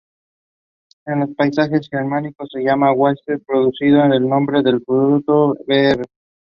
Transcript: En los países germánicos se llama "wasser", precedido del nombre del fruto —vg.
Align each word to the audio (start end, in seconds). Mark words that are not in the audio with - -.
En 1.05 1.19
los 1.19 1.29
países 1.35 1.69
germánicos 1.91 2.49
se 2.51 2.61
llama 2.61 2.91
"wasser", 2.91 3.39
precedido 3.45 4.01
del 4.09 4.27
nombre 4.27 4.63
del 4.63 4.81
fruto 4.83 5.53
—vg. 5.67 6.01